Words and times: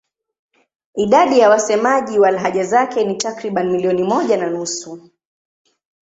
Idadi 0.95 1.39
ya 1.39 1.49
wasemaji 1.49 2.19
wa 2.19 2.31
lahaja 2.31 2.63
zake 2.63 3.05
ni 3.05 3.15
takriban 3.17 3.69
milioni 3.71 4.03
moja 4.03 4.37
na 4.37 4.49
nusu. 4.49 5.09